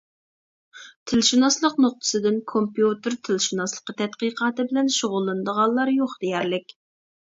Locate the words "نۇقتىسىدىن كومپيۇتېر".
1.87-3.19